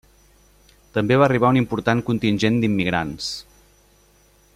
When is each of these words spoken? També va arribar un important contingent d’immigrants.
També 0.97 1.17
va 1.21 1.27
arribar 1.29 1.51
un 1.55 1.59
important 1.61 2.01
contingent 2.07 2.57
d’immigrants. 2.65 3.29